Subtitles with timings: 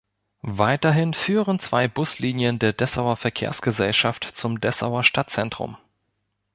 [0.63, 5.77] Weiterhin führen zwei Buslinien der Dessauer Verkehrsgesellschaft zum Dessauer Stadtzentrum.